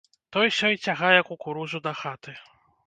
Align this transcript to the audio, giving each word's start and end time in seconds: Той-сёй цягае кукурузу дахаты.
Той-сёй 0.35 0.75
цягае 0.85 1.21
кукурузу 1.29 1.85
дахаты. 1.87 2.33